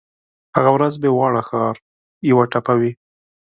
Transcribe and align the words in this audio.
هغه 0.55 0.69
ورځ 0.75 0.93
به 1.01 1.09
واړه 1.11 1.41
ښار 1.49 1.75
یوه 2.29 2.43
ټپه 2.51 2.73
وي 2.79 2.91